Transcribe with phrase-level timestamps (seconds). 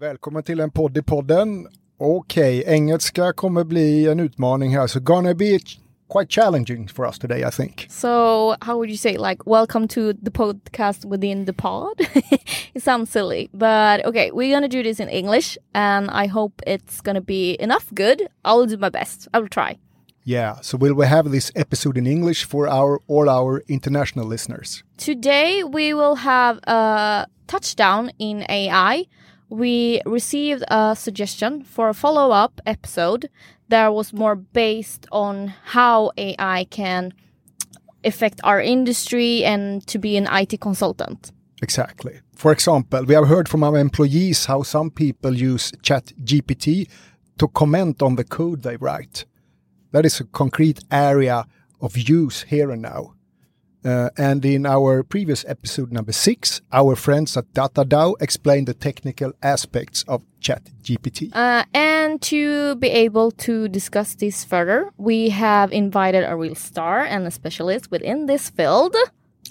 [0.00, 1.68] Välkommen till en podd i podden.
[1.98, 5.58] Okej, okay, engelska kommer bli en utmaning här, so gonna be
[6.08, 7.86] quite challenging for us today, I think.
[7.90, 8.08] So,
[8.60, 12.00] how would you say, like, welcome to the podcast within the pod?
[12.74, 17.00] it sounds silly, but okay, we're gonna do this in English, and I hope it's
[17.00, 18.28] gonna be enough good.
[18.44, 19.28] I'll do my best.
[19.34, 19.78] I will try.
[20.24, 24.84] Yeah, so will we have this episode in English for our all our international listeners?
[24.96, 29.06] Today we will have a touchdown in AI
[29.48, 33.30] we received a suggestion for a follow up episode
[33.68, 37.12] that was more based on how AI can
[38.04, 41.32] affect our industry and to be an IT consultant.
[41.62, 42.20] Exactly.
[42.34, 46.88] For example, we have heard from our employees how some people use ChatGPT
[47.38, 49.24] to comment on the code they write.
[49.92, 51.46] That is a concrete area
[51.80, 53.14] of use here and now.
[53.84, 59.32] Uh, and in our previous episode number six, our friends at DataDAO explained the technical
[59.42, 61.30] aspects of ChatGPT.
[61.32, 67.04] Uh, and to be able to discuss this further, we have invited a real star
[67.04, 68.96] and a specialist within this field.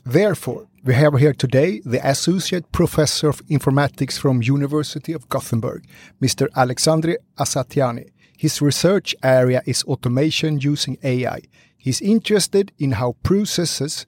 [0.06, 5.86] Therefore, we have here today the Associate Professor of Informatics from University of Gothenburg,
[6.22, 6.48] Mr.
[6.50, 8.10] Aleksandre Asatiani.
[8.38, 11.42] His research area is automation using AI.
[11.88, 14.06] He's interested in how processes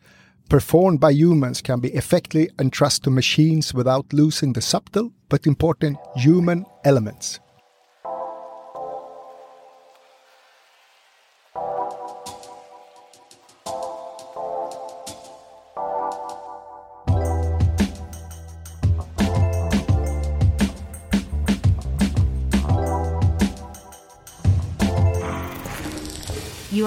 [0.49, 5.97] performed by humans can be effectively entrusted to machines without losing the subtle but important
[6.17, 7.39] human elements.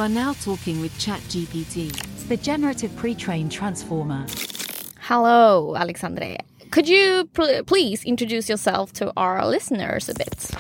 [0.03, 4.27] Are now talking with ChatGPT, It's the generative pre-trained transformer.
[4.99, 6.39] Hello, Aleksandre.
[6.73, 10.51] Could you pl please introduce yourself to our listeners a bit?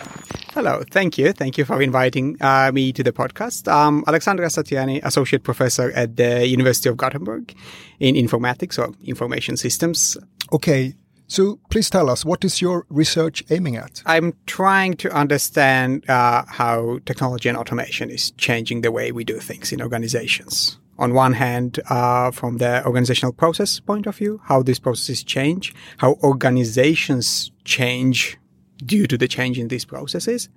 [0.54, 1.32] Hello, thank you.
[1.32, 3.66] Thank you for inviting uh, me to the podcast.
[3.66, 7.52] I'm Aleksandre Asatiani, Associate Professor at the University of Gothenburg
[7.98, 10.16] in Informatics or Information Systems.
[10.52, 10.94] Okay,
[11.32, 14.03] so please tell us, what is your research aiming at?
[14.04, 19.38] I'm trying to understand uh, how technology and automation is changing the way we do
[19.38, 20.78] things in organizations.
[20.98, 25.75] On one hand, uh, from the organizational process point of view, how these processes change,
[25.97, 28.37] how organizations change
[28.84, 30.50] due to the change in these processes.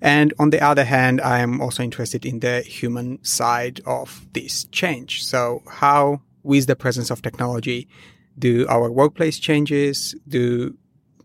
[0.00, 4.64] And on the other hand, I am also interested in the human side of this
[4.72, 5.24] change.
[5.24, 7.88] So how, with the presence of technology,
[8.38, 10.76] do our workplace changes, do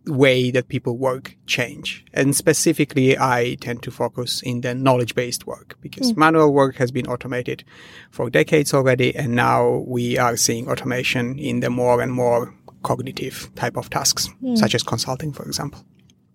[0.06, 2.06] way that people work change.
[2.14, 6.18] And specifically, I tend to focus in the knowledge based work because mm.
[6.18, 7.64] manual work has been automated
[8.12, 9.16] for decades already.
[9.16, 12.54] And now we are seeing automation in the more and more
[12.84, 14.58] cognitive type of tasks, mm.
[14.58, 15.84] such as consulting, for example.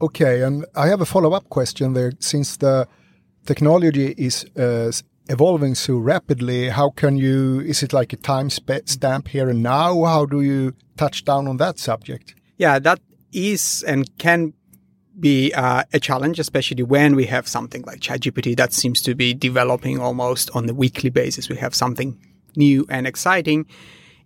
[0.01, 0.43] Okay.
[0.43, 2.13] And I have a follow up question there.
[2.21, 2.89] Since the
[3.45, 4.93] technology is uh,
[5.29, 10.05] evolving so rapidly, how can you, is it like a time stamp here and now?
[10.05, 12.35] How do you touch down on that subject?
[12.57, 13.01] Yeah, that
[13.33, 14.55] is and can
[15.21, 19.35] be uh, a challenge, especially when we have something like ChatGPT that seems to be
[19.35, 21.49] developing almost on a weekly basis.
[21.49, 22.19] We have something
[22.57, 23.67] new and exciting.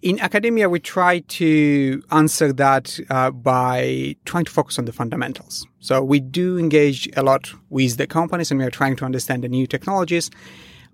[0.02, 5.66] In academia, we try to answer that uh, by trying to focus on the fundamentals.
[5.78, 9.44] So we do engage a lot with the companies and we are trying to understand
[9.44, 10.28] the new technologies.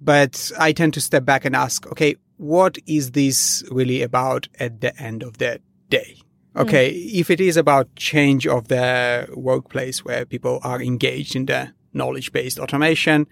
[0.00, 4.80] But I tend to step back and ask, okay, what is this really about at
[4.80, 5.60] the end of the
[5.90, 6.18] day?
[6.56, 7.14] Okay, mm.
[7.14, 12.32] if it is about change of the workplace where people are engaged in the knowledge
[12.32, 13.26] based automation,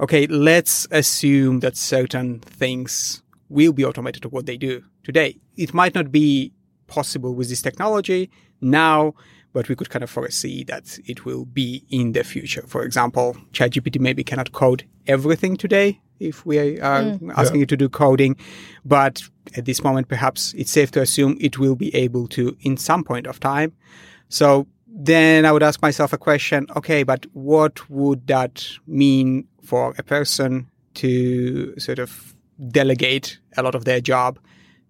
[0.00, 5.38] okay, let's assume that certain things will be automated to what they do today.
[5.56, 6.52] It might not be
[6.86, 9.14] possible with this technology now,
[9.52, 12.64] but we could kind of foresee that it will be in the future.
[12.66, 17.32] For example, ChatGPT maybe cannot code everything today, if we are mm.
[17.36, 17.60] asking yeah.
[17.60, 18.36] you to do coding.
[18.84, 19.22] But
[19.56, 23.04] at this moment, perhaps it's safe to assume it will be able to in some
[23.04, 23.72] point of time.
[24.28, 26.66] So then I would ask myself a question.
[26.76, 32.34] Okay, but what would that mean for a person to sort of
[32.70, 34.38] delegate a lot of their job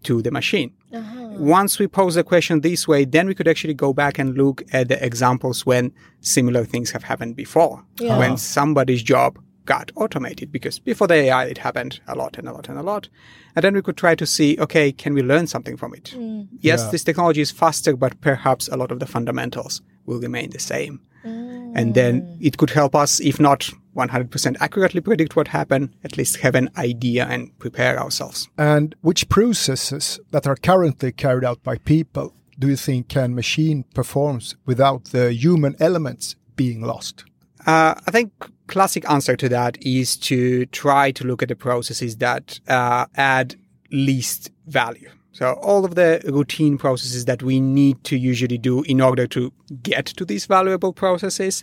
[0.05, 0.73] to the machine?
[0.93, 1.27] Uh-huh.
[1.33, 4.63] Once we pose the question this way, then we could actually go back and look
[4.73, 7.85] at the examples when similar things have happened before.
[7.99, 8.17] Yeah.
[8.19, 12.53] When somebody's job got automated because before the AI, it happened a lot and a
[12.53, 13.09] lot and a lot.
[13.55, 16.15] And then we could try to see, okay, can we learn something from it?
[16.17, 16.49] Mm.
[16.61, 16.91] Yes, yeah.
[16.91, 21.01] this technology is faster, but perhaps a lot of the fundamentals will remain the same.
[21.25, 21.73] Mm.
[21.75, 26.37] And then it could help us, if not 100% accurately predict what happened, at least
[26.39, 28.49] have an idea and prepare ourselves.
[28.57, 33.85] And which processes that are currently carried out by people do you think can machine
[33.95, 37.25] performs without the human elements being lost?
[37.67, 38.33] Uh, I think
[38.69, 43.57] classic answer to that is to try to look at the processes that uh, add
[43.91, 45.11] least value.
[45.33, 49.53] So all of the routine processes that we need to usually do in order to
[49.83, 51.63] get to these valuable processes,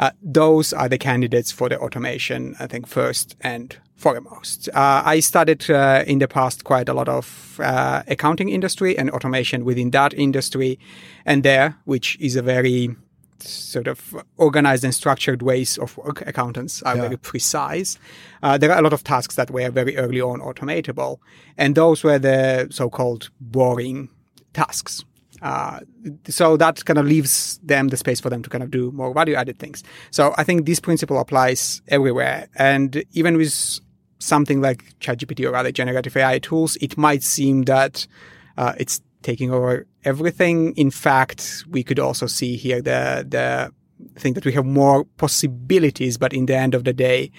[0.00, 4.68] uh, those are the candidates for the automation, I think, first and foremost.
[4.74, 9.08] Uh, I studied uh, in the past quite a lot of uh, accounting industry and
[9.10, 10.80] automation within that industry.
[11.24, 12.96] And there, which is a very
[13.42, 16.22] sort of organized and structured ways of work.
[16.26, 17.02] Accountants are yeah.
[17.02, 17.98] very precise.
[18.42, 21.18] Uh, there are a lot of tasks that were very early on automatable,
[21.56, 24.08] and those were the so-called boring
[24.52, 25.04] tasks.
[25.40, 25.80] Uh,
[26.28, 29.12] so that kind of leaves them the space for them to kind of do more
[29.12, 29.82] value-added things.
[30.12, 33.80] So I think this principle applies everywhere, and even with
[34.18, 38.06] something like ChatGPT or other generative AI tools, it might seem that
[38.56, 40.74] uh, it's taking over everything.
[40.76, 43.72] In fact, we could also see here the the
[44.18, 47.30] thing that we have more possibilities, but in the end of the day,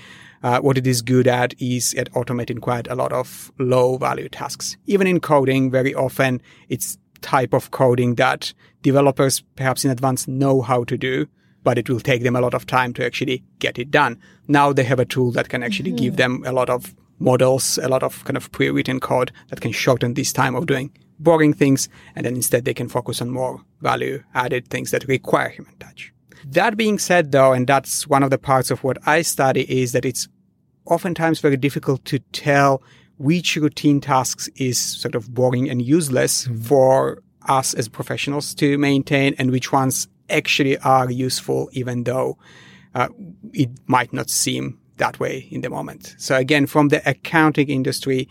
[0.43, 4.29] uh, what it is good at is at automating quite a lot of low value
[4.29, 4.77] tasks.
[4.85, 10.61] Even in coding, very often it's type of coding that developers perhaps in advance know
[10.61, 11.25] how to do,
[11.63, 14.19] but it will take them a lot of time to actually get it done.
[14.47, 16.03] Now they have a tool that can actually mm-hmm.
[16.03, 19.71] give them a lot of models, a lot of kind of pre-written code that can
[19.71, 20.91] shorten this time of doing
[21.23, 25.49] boring things, and then instead they can focus on more value added things that require
[25.49, 26.11] human touch.
[26.45, 29.93] That being said, though, and that's one of the parts of what I study is
[29.93, 30.27] that it's
[30.85, 32.83] oftentimes very difficult to tell
[33.17, 36.61] which routine tasks is sort of boring and useless mm-hmm.
[36.61, 42.37] for us as professionals to maintain and which ones actually are useful, even though
[42.95, 43.07] uh,
[43.53, 46.15] it might not seem that way in the moment.
[46.17, 48.27] So again, from the accounting industry,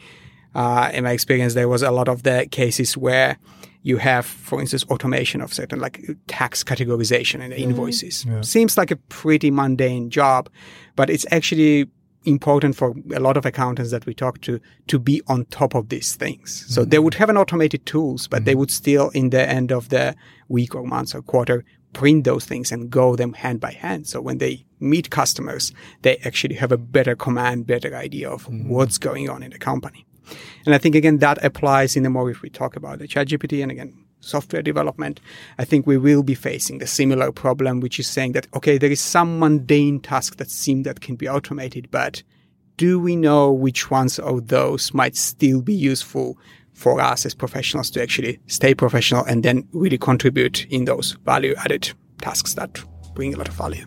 [0.55, 3.39] uh, in my experience, there was a lot of the cases where
[3.83, 7.63] you have, for instance, automation of certain like tax categorization in the mm.
[7.63, 8.25] invoices.
[8.25, 8.41] Yeah.
[8.43, 10.49] Seems like a pretty mundane job,
[10.95, 11.89] but it's actually
[12.25, 15.89] important for a lot of accountants that we talk to to be on top of
[15.89, 16.65] these things.
[16.69, 16.91] So mm.
[16.91, 18.45] they would have an automated tools, but mm.
[18.45, 20.15] they would still, in the end of the
[20.49, 24.07] week or month or quarter, print those things and go them hand by hand.
[24.07, 25.73] So when they meet customers,
[26.03, 28.69] they actually have a better command, better idea of mm.
[28.69, 30.07] what's going on in the company.
[30.67, 33.63] And I think again that applies in the more if we talk about the ChatGPT
[33.63, 35.21] and again software development,
[35.59, 38.91] I think we will be facing the similar problem, which is saying that okay, there
[38.91, 42.23] is some mundane task that seem that can be automated, but
[42.77, 46.39] do we know which ones of those might still be useful
[46.73, 51.55] for us as professionals to actually stay professional and then really contribute in those value
[51.59, 52.83] added tasks that
[53.15, 53.85] bring a lot of value?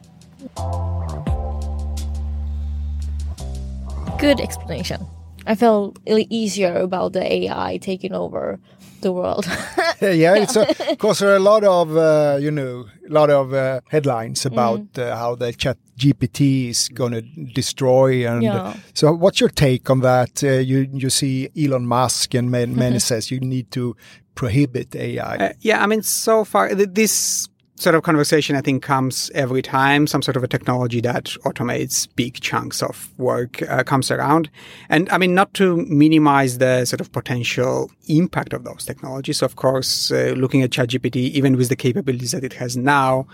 [4.19, 5.05] Good explanation.
[5.45, 8.59] I felt easier about the AI taking over
[9.01, 9.45] the world.
[10.01, 10.57] yeah, it's
[10.89, 14.51] because there are a lot of uh, you know a lot of uh, headlines mm.
[14.51, 15.03] about mm.
[15.03, 18.27] uh, how the Chat GPT is going to destroy.
[18.27, 18.75] And yeah.
[18.93, 20.43] so, what's your take on that?
[20.43, 23.95] Uh, you you see Elon Musk and many, many says you need to
[24.35, 25.35] prohibit AI.
[25.37, 30.07] Uh, yeah, I mean, so far this sort of conversation I think comes every time
[30.07, 34.49] some sort of a technology that automates big chunks of work uh, comes around.
[34.89, 39.41] And I mean, not to minimize the sort of potential impact of those technologies.
[39.41, 43.27] Of course, uh, looking at ChatGPT, even with the capabilities that it has now,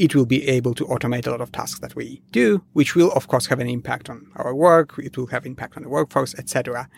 [0.00, 3.12] it will be able to automate a lot of tasks that we do, which will
[3.12, 4.98] of course have an impact on our work.
[4.98, 6.88] It will have impact on the workforce, etc.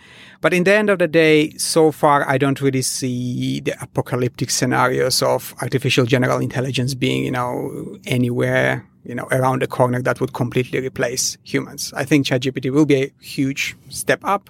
[0.41, 4.51] But in the end of the day, so far, I don't really see the apocalyptic
[4.51, 10.21] scenarios of artificial general intelligence being, you know, anywhere, you know, around the corner that
[10.21, 11.93] would completely replace humans.
[11.97, 14.49] I think ChatGPT will be a huge step up,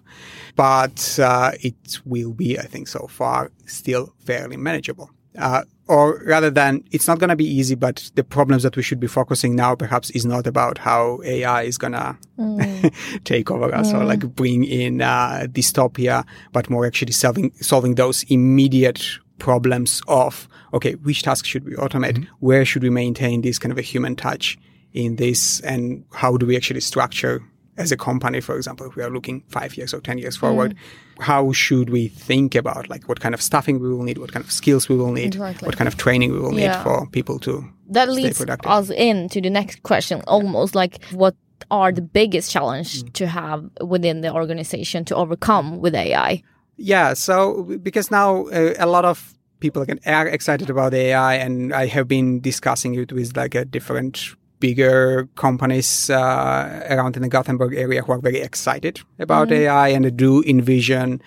[0.57, 5.11] but uh, it will be, I think, so far still fairly manageable.
[5.39, 8.83] Uh, or rather than it's not going to be easy, but the problems that we
[8.83, 13.23] should be focusing now perhaps is not about how AI is going to mm.
[13.25, 14.01] take over us mm.
[14.01, 19.05] or like bring in uh, dystopia, but more actually solving, solving those immediate
[19.39, 22.19] problems of, okay, which tasks should we automate?
[22.19, 22.35] Mm-hmm.
[22.39, 24.57] Where should we maintain this kind of a human touch
[24.93, 25.61] in this?
[25.61, 27.43] And how do we actually structure
[27.77, 30.75] as a company, for example, if we are looking five years or 10 years forward,
[30.75, 31.23] mm.
[31.23, 34.45] how should we think about like what kind of staffing we will need, what kind
[34.45, 35.67] of skills we will need, exactly.
[35.67, 36.83] what kind of training we will need yeah.
[36.83, 38.71] for people to that leads productive.
[38.71, 41.35] us into the next question, almost like what
[41.71, 43.13] are the biggest challenge mm.
[43.15, 46.43] to have within the organization to overcome with AI?
[46.77, 51.87] Yeah, so because now uh, a lot of people are excited about AI, and I
[51.87, 57.75] have been discussing it with like a different bigger companies uh, around in the Gothenburg
[57.75, 59.65] area who are very excited about mm-hmm.
[59.65, 61.21] AI and do envision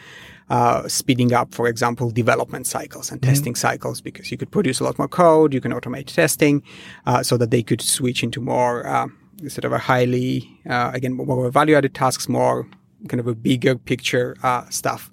[0.50, 4.84] uh, speeding up, for example, development cycles and testing cycles because you could produce a
[4.84, 6.64] lot more code, you can automate testing,
[7.06, 9.08] uh, so that they could switch into more uh,
[9.50, 12.66] sort of a highly, uh, again, more value-added tasks, more
[13.10, 15.12] kind of a bigger picture uh, stuff.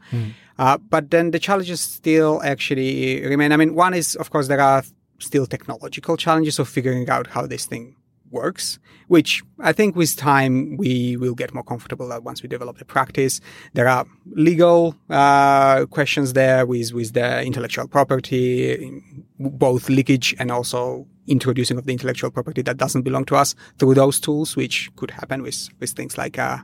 [0.58, 3.50] Uh, but then the challenges still actually remain.
[3.50, 4.84] I mean, one is, of course, there are
[5.18, 7.96] still technological challenges of figuring out how this thing
[8.32, 12.78] works, which I think with time we will get more comfortable that once we develop
[12.78, 13.40] the practice.
[13.74, 19.02] There are legal uh, questions there with, with the intellectual property,
[19.38, 23.94] both leakage and also introducing of the intellectual property that doesn't belong to us through
[23.94, 26.58] those tools, which could happen with, with things like uh,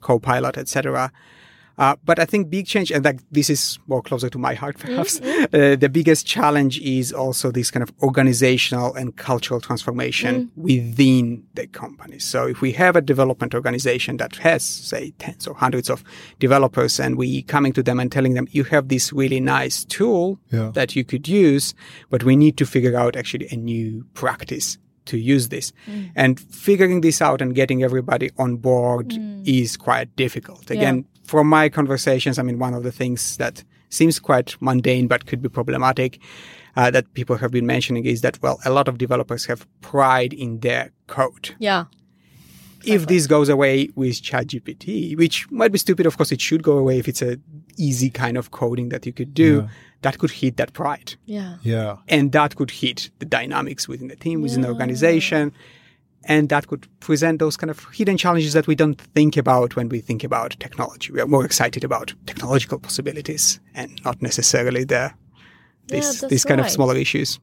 [0.00, 1.12] Copilot, etc.
[1.78, 4.78] Uh, but I think big change, and like this is more closer to my heart,
[4.84, 5.20] perhaps.
[5.20, 11.66] Uh, the biggest challenge is also this kind of organizational and cultural transformation within the
[11.68, 12.18] company.
[12.18, 16.02] So if we have a development organization that has, say, tens or hundreds of
[16.40, 20.38] developers, and we coming to them and telling them, you have this really nice tool
[20.50, 20.70] Yeah.
[20.74, 21.74] that you could use,
[22.10, 25.72] but we need to figure out actually a new practice to use this.
[26.16, 29.14] And figuring this out and getting everybody on board
[29.46, 30.70] is quite difficult.
[30.70, 35.26] Again, from my conversations, I mean, one of the things that seems quite mundane but
[35.26, 36.18] could be problematic
[36.76, 40.32] uh, that people have been mentioning is that, well, a lot of developers have pride
[40.32, 41.54] in their code.
[41.58, 41.84] Yeah.
[42.84, 46.78] If this goes away with ChatGPT, which might be stupid, of course, it should go
[46.78, 47.38] away if it's a
[47.76, 49.68] easy kind of coding that you could do, Yeah.
[50.02, 51.56] that could hit that pride Yeah.
[51.62, 51.96] Yeah.
[52.08, 55.52] and that could hit the dynamics within the team, within the organization,
[56.28, 59.88] and that could present those kind of hidden challenges that we don't think about when
[59.88, 61.10] we think about technology.
[61.10, 65.12] We are more excited about technological possibilities and not necessarily the
[65.86, 67.40] this that's these kind of smaller issues.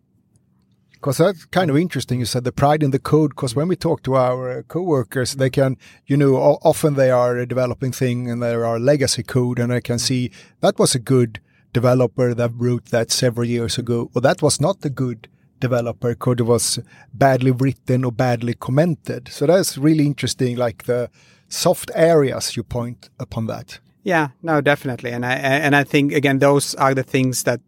[0.93, 2.19] Because that's kind of interesting.
[2.19, 3.31] You said the pride in the code.
[3.31, 7.45] Because when we talk to our uh, coworkers, they can, you know, often they are
[7.45, 11.39] developing thing and there are legacy code, and I can see that was a good
[11.73, 15.27] developer that wrote that several years ago, or that was not a good
[15.59, 16.41] developer code.
[16.41, 16.79] Was
[17.13, 19.29] badly written or badly commented.
[19.29, 20.57] So that's really interesting.
[20.57, 21.09] Like the
[21.47, 23.79] soft areas you point upon that.
[24.03, 27.59] Yeah, no, definitely, and I and I think again those are the things that,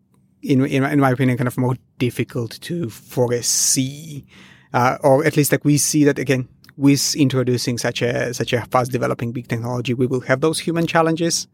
[0.44, 4.24] in in, in my opinion, kind of more difficult to foresee,
[4.72, 8.62] uh, or at least like we see that again with introducing such a such a
[8.66, 11.48] fast developing big technology, we will have those human challenges,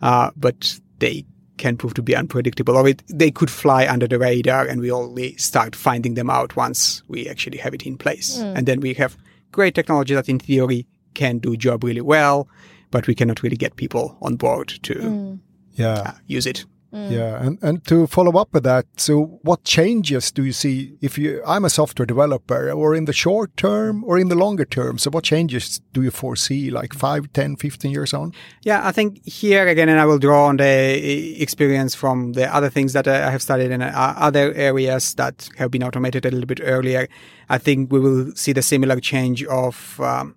[0.00, 1.26] uh, but they
[1.58, 4.90] can prove to be unpredictable, or it, they could fly under the radar, and we
[4.90, 8.94] only start finding them out once we actually have it in place, and then we
[8.94, 9.16] have
[9.52, 12.48] great technology that, in theory, can do job really well,
[12.90, 15.38] but we cannot really get people on board to
[15.74, 15.86] Yeah.
[15.88, 16.64] uh, use it.
[16.94, 21.16] Yeah, and, and to follow up with that, so what changes do you see if
[21.16, 21.42] you?
[21.46, 24.98] I'm a software developer, or in the short term, or in the longer term.
[24.98, 28.34] So what changes do you foresee, like 5, 10, 15 years on?
[28.62, 32.68] Yeah, I think here again, and I will draw on the experience from the other
[32.68, 36.46] things that I have studied in uh, other areas that have been automated a little
[36.46, 37.08] bit earlier.
[37.48, 40.36] I think we will see the similar change of um,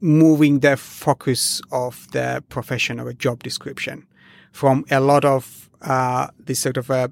[0.00, 4.06] moving the focus of the profession or a job description
[4.52, 7.10] from a lot of uh, this sort of a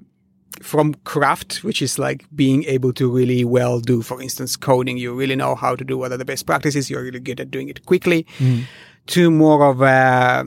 [0.61, 4.97] from craft, which is like being able to really well do, for instance, coding.
[4.97, 6.89] You really know how to do what are the best practices.
[6.89, 8.25] You're really good at doing it quickly.
[8.39, 8.63] Mm.
[9.07, 10.45] To more of a,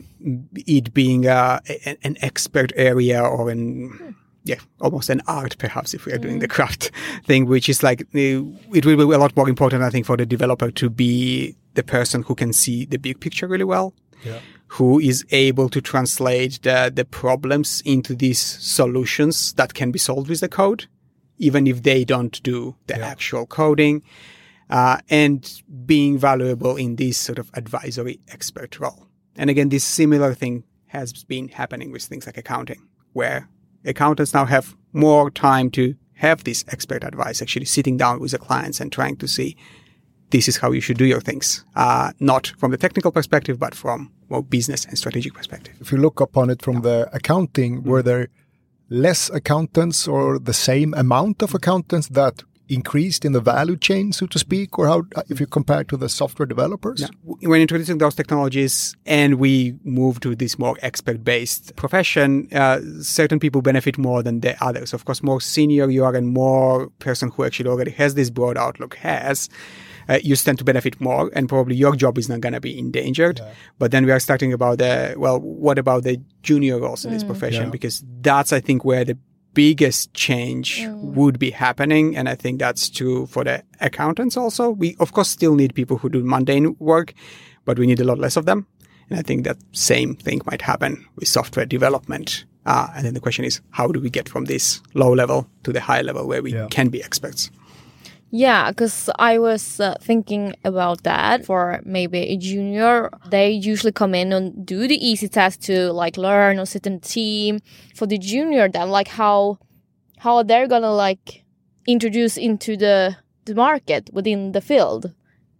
[0.55, 5.95] it being uh, a, a- an expert area or an yeah, almost an art, perhaps,
[5.95, 6.51] if we are doing the mm.
[6.51, 6.91] craft
[7.25, 8.43] thing, which is like, uh,
[8.75, 11.83] it will be a lot more important, I think, for the developer to be the
[11.83, 13.95] person who can see the big picture really well,
[14.77, 20.31] who is able to translate the, the problems into these solutions that can be solved
[20.31, 20.87] with the code,
[21.37, 24.03] even if they don't do the actual coding,
[24.71, 29.07] uh, and being valuable in this sort of advisory expert role.
[29.37, 33.51] And again, this similar thing has been happening with things like accounting, where
[33.85, 38.39] accountants now have more time to have this expert advice, actually sitting down with the
[38.39, 39.55] clients and trying to see
[40.33, 43.75] this is how you should do your things, uh, not from the technical perspective, but
[43.75, 45.75] from more business and strategic perspective.
[45.81, 48.29] If you look upon it from the accounting, were there
[48.89, 54.27] less accountants or the same amount of accountants that increased in the value chain, so
[54.27, 57.01] to speak, or how if you compare to the software developers?
[57.03, 57.09] Yeah.
[57.51, 63.39] When introducing those technologies and we move to this more expert based profession, uh, certain
[63.39, 64.95] people benefit more than the others.
[64.95, 68.57] Of course, more senior you are and more person who actually already has this broad
[68.57, 69.51] outlook has,
[70.09, 72.79] uh, you stand to benefit more and probably your job is not going to be
[72.79, 73.41] endangered.
[73.79, 77.25] But then we are starting about the, well, what about the junior roles in this
[77.25, 77.65] profession?
[77.65, 77.71] Yeah.
[77.71, 79.17] Because that's, I think, where the
[79.55, 82.17] biggest change would be happening.
[82.17, 84.71] And I think that's true for the accountants also.
[84.71, 87.13] We, of course, still need people who do mundane work,
[87.65, 88.67] but we need a lot less of them.
[89.11, 92.47] And I think that same thing might happen with software development.
[92.65, 95.73] Uh, and then the question is, how do we get from this low level to
[95.73, 96.69] the high level where we Yeah.
[96.71, 97.51] can be experts?
[98.35, 103.11] Yeah, because I was uh, thinking about that for maybe a junior.
[103.29, 106.95] They usually come in and do the easy task to like learn or sit in
[106.95, 107.61] a team.
[107.95, 109.59] For the junior, then like how
[110.17, 111.45] how they're gonna like
[111.87, 115.13] introduce into the the market within the field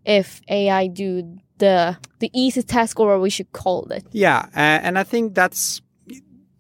[0.07, 4.07] if AI do the the easy task or we should call it.
[4.13, 5.83] Yeah, uh, and I think that's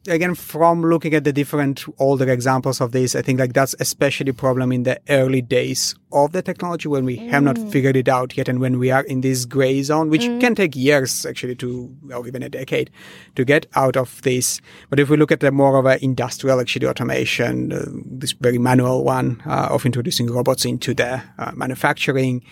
[0.09, 3.15] again from looking at the different older examples of this.
[3.15, 7.05] I think like that's especially a problem in the early days of the technology when
[7.05, 10.11] we have not figured it out yet, and when we are in this gray zone,
[10.11, 12.91] which can take years actually to, or even a decade,
[13.37, 14.61] to get out of this.
[14.91, 18.59] But if we look at the more of an industrial actually automation, uh, this very
[18.59, 22.45] manual one uh, of introducing robots into the uh, manufacturing.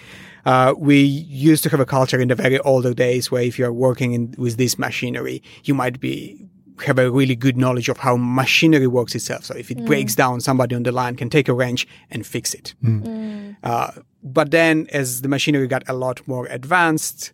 [0.46, 3.72] Uh, we used to have a culture in the very older days where if you're
[3.72, 6.49] working in, with this machinery, you might be
[6.84, 9.44] have a really good knowledge of how machinery works itself.
[9.44, 9.86] So if it mm.
[9.86, 12.74] breaks down, somebody on the line can take a wrench and fix it.
[12.82, 13.02] Mm.
[13.02, 13.56] Mm.
[13.62, 13.90] Uh,
[14.22, 17.32] but then as the machinery got a lot more advanced,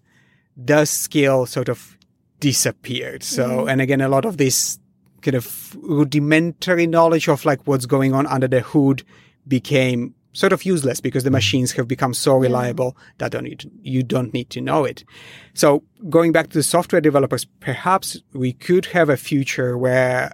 [0.57, 1.97] the skill sort of
[2.41, 3.23] disappeared.
[3.23, 4.79] So, and again, a lot of this
[5.23, 9.03] kind of rudimentary knowledge of like what's going on under the hood
[9.49, 11.41] became sort of useless because the mm.
[11.41, 15.03] machines have become so reliable that don't need, you don't need to know it.
[15.55, 20.33] So going back to the software developers, perhaps we could have a future where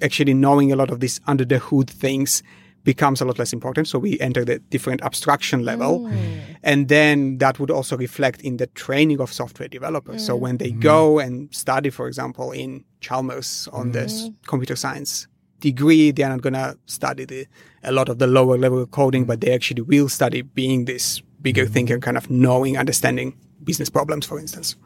[0.00, 2.44] actually knowing a lot of these under the hood things
[2.84, 3.88] becomes a lot less important.
[3.88, 6.00] So we enter the different abstraction level.
[6.00, 6.40] Mm.
[6.62, 10.24] And then that would also reflect in the training of software developers.
[10.24, 10.40] So mm.
[10.40, 15.26] when they go and study, for example, in Chalmers on this computer science
[15.60, 17.46] degree, they're not going to study the,
[17.82, 21.66] a lot of the lower level coding, but they actually will study being this bigger
[21.66, 24.76] thinker, kind of knowing, understanding business problems, for instance.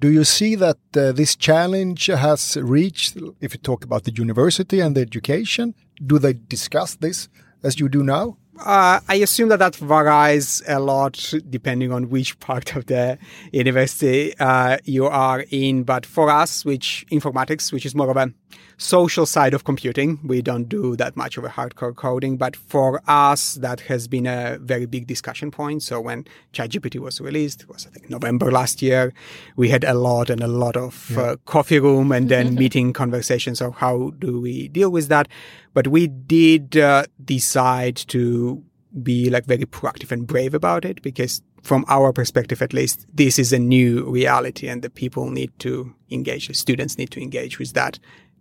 [0.00, 4.80] Do you see that uh, this challenge has reached, if you talk about the university
[4.80, 7.28] and the education, do they discuss this
[7.62, 8.36] as you do now?
[8.58, 13.18] Uh, I assume that that varies a lot depending on which part of the
[13.52, 15.82] university uh, you are in.
[15.82, 18.32] But for us, which informatics, which is more of a
[18.76, 22.36] social side of computing, we don't do that much of a hardcore coding.
[22.36, 25.82] But for us, that has been a very big discussion point.
[25.82, 29.12] So when ChatGPT was released, it was I think November last year,
[29.56, 33.60] we had a lot and a lot of uh, coffee room and then meeting conversations
[33.60, 35.28] of how do we deal with that.
[35.72, 38.62] But we did uh, decide to
[39.02, 43.38] be like very proactive and brave about it because from our perspective at least this
[43.38, 47.58] is a new reality and the people need to engage the students need to engage
[47.58, 47.98] with that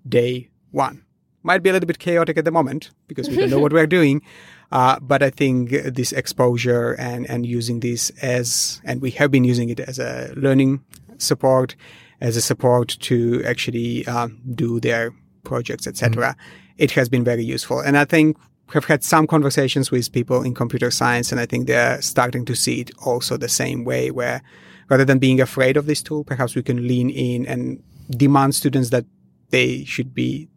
[0.08, 1.04] day one.
[1.44, 3.88] Might be a little bit chaotic at the moment because we don't know what we're
[4.00, 4.22] doing
[4.72, 9.44] uh, but i think this exposure and and using this as and we have been
[9.44, 10.82] using it as a learning
[11.18, 11.76] support
[12.22, 15.12] as a support to actually um, do their
[15.44, 16.36] projects etc
[16.78, 17.80] it has been very useful.
[17.80, 18.38] And i think
[18.74, 22.56] have had some conversations with people in computer science, and I think they're starting to
[22.56, 24.42] see it also the same way, where
[24.89, 28.89] rather than being afraid of this tool, perhaps we can lean in and demand students
[28.89, 29.06] that
[29.54, 30.48] they should be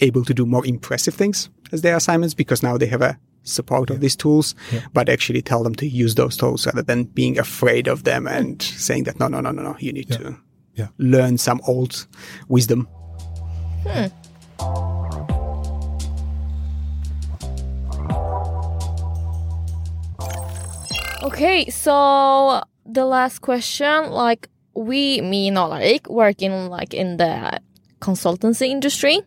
[0.00, 3.88] able to do more impressive things as their assignments because now they have a support
[3.90, 4.54] of these tools,
[4.92, 8.60] but actually tell them to use those tools rather than being afraid of them and
[8.62, 10.36] saying that no, no, no, no, no, you need to
[10.74, 10.88] Yeah.
[10.98, 12.06] learn some old
[12.48, 12.86] wisdom.
[13.86, 14.08] Hmm.
[21.22, 27.60] Okay, so the last question, like we, me and Alarik, working like in the
[28.00, 29.20] consultancy industry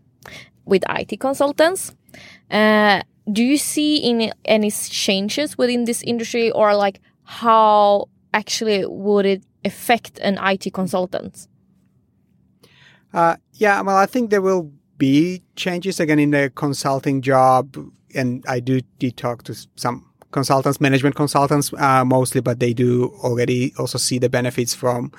[0.65, 1.95] with IT consultants.
[2.49, 9.25] Uh, do you see in any changes within this industry, or like how actually would
[9.25, 11.47] it affect an IT consultant?
[13.13, 17.77] Uh, yeah, well, I think there will be changes again in the consulting job,
[18.15, 18.81] and I do
[19.11, 24.29] talk to some consultants, management consultants, uh, mostly, but they do already also see the
[24.29, 25.11] benefits from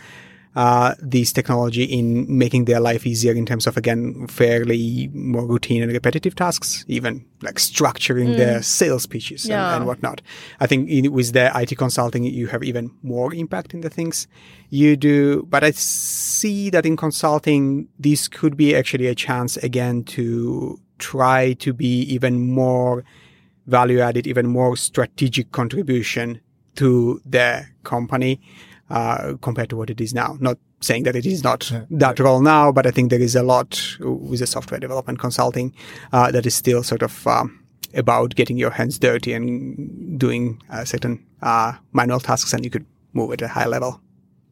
[0.54, 5.82] uh, this technology in making their life easier in terms of again fairly more routine
[5.82, 9.68] and repetitive tasks, even like structuring their sales pitches Yeah.
[9.68, 10.20] and, and whatnot.
[10.60, 14.26] I think in, with the IT consulting, you have even more impact in the things
[14.68, 15.46] you do.
[15.48, 21.54] But I see that in consulting, this could be actually a chance again to try
[21.54, 23.04] to be even more
[23.66, 26.40] value added, even more strategic contribution
[26.74, 28.40] to the company
[28.90, 30.36] uh, compared to what it is now.
[30.40, 33.42] Not saying that it is not that role now, but I think there is a
[33.42, 35.74] lot with the software development consulting
[36.12, 37.64] uh, that is still sort of um,
[37.94, 42.86] about getting your hands dirty and doing uh, certain uh, manual tasks, and you could
[43.12, 44.00] move at a high level.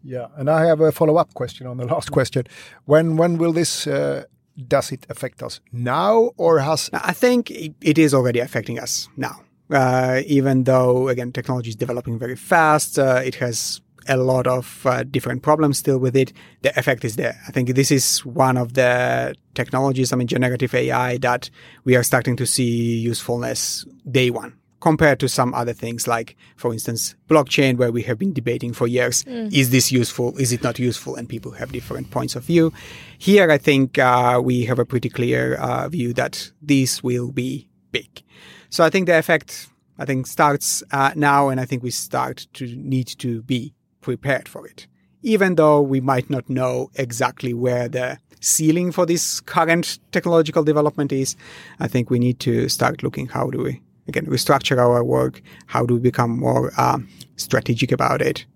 [0.02, 2.44] Yeah, and I have a follow-up question on the last question.
[2.86, 4.24] When when will this uh,
[4.68, 9.08] does it affect us now, or has I think it, it is already affecting us
[9.16, 9.42] now.
[9.70, 14.86] Uh, even though again technology is developing very fast, uh, it has a lot of
[14.86, 16.32] uh, different problems still with it.
[16.62, 17.38] The effect is there.
[17.48, 21.50] I think this is one of the technologies, I mean, generative AI that
[21.84, 26.72] we are starting to see usefulness day one compared to some other things like, for
[26.72, 29.24] instance, blockchain, where we have been debating for years.
[29.52, 30.36] Is this useful?
[30.38, 31.16] Is it not useful?
[31.16, 32.72] And people have different points of view.
[33.18, 37.68] Here, I think uh, we have a pretty clear uh, view that this will be
[37.92, 38.22] big.
[38.70, 42.46] So I think the effect, I think, starts uh, now, and I think we start
[42.54, 44.86] to need to be prepared for it.
[45.22, 51.12] Even though we might not know exactly where the ceiling for this current technological development
[51.12, 51.36] is,
[51.78, 55.84] I think we need to start looking how do we again restructure our work, how
[55.84, 58.46] do we become more um, strategic about it,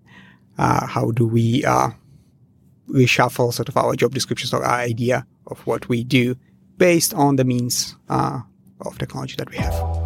[0.57, 1.89] uh, how do we uh,
[2.89, 6.35] reshuffle sort of our job descriptions or our idea of what we do
[6.77, 8.39] based on the means uh,
[8.81, 10.04] of technology that we have.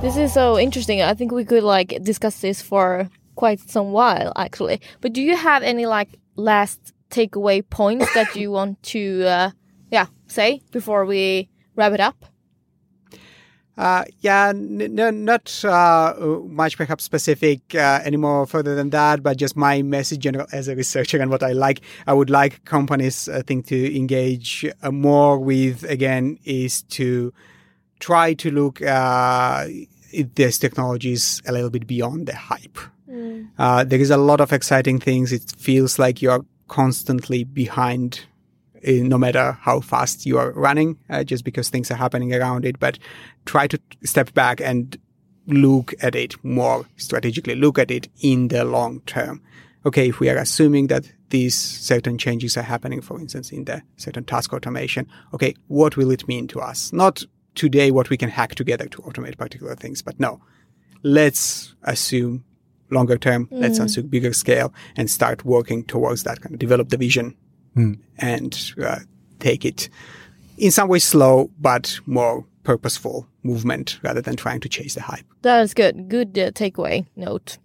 [0.00, 1.02] This is so interesting.
[1.02, 4.80] I think we could like discuss this for quite some while actually.
[5.00, 9.50] But do you have any like last takeaway points that you want to uh,
[9.90, 12.24] yeah, say before we wrap it up?
[13.76, 16.14] Uh, yeah, not uh,
[16.46, 20.74] much perhaps specific uh, anymore further than that, but just my message general as a
[20.76, 21.80] researcher and what I like.
[22.06, 27.32] I would like companies, I think, to engage uh, more with, again, is to
[28.00, 29.66] try to look uh,
[30.16, 32.78] at these technologies a little bit beyond the hype.
[33.58, 35.32] Uh, there is a lot of exciting things.
[35.32, 38.26] It feels like you're constantly behind
[38.86, 42.64] uh, no matter how fast you are running, uh, just because things are happening around
[42.64, 42.78] it.
[42.78, 42.98] But
[43.44, 44.96] try to step back and
[45.46, 49.42] look at it more strategically, look at it in the long term.
[49.86, 53.82] Okay, if we are assuming that these certain changes are happening, for instance, in the
[53.96, 56.92] certain task automation, okay, what will it mean to us?
[56.92, 57.24] Not
[57.58, 60.40] today what we can hack together to automate particular things, but no,
[61.02, 62.44] let's assume
[62.90, 66.96] longer term, let's assume bigger scale and start working towards that kind of develop the
[66.96, 67.36] vision
[68.18, 69.00] and uh,
[69.38, 69.88] take it
[70.56, 75.24] in some ways slow, but more purposeful movement rather than trying to chase the hype.
[75.42, 76.08] That is good.
[76.08, 77.58] Good uh, takeaway note.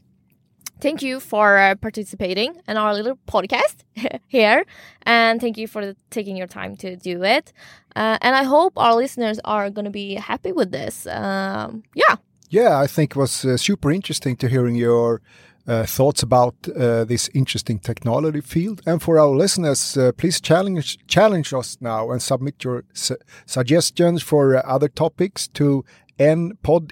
[0.84, 3.86] Thank you for uh, participating in our little podcast
[4.28, 4.66] here,
[5.04, 7.54] and thank you for taking your time to do it.
[7.96, 11.08] Uh, and I hope our listeners are going to be happy with this.
[11.08, 12.16] Um, yeah,
[12.50, 15.22] Yeah, I think it was uh, super interesting to hearing your
[15.68, 18.82] uh, thoughts about uh, this interesting technology field.
[18.86, 24.22] And for our listeners, uh, please challenge challenge us now and submit your su- suggestions
[24.22, 25.86] for other topics to
[26.20, 26.92] npod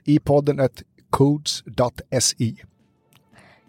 [0.60, 2.71] at qodes.se.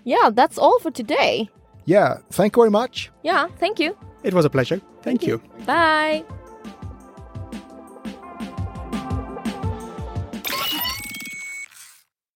[0.04, 1.48] yeah, that's all for today.
[1.84, 3.10] Yeah, thank you very much.
[3.22, 3.96] Yeah, thank you.
[4.22, 4.80] It was a pleasure.
[5.02, 5.42] Thank, you.
[5.66, 6.24] Bye.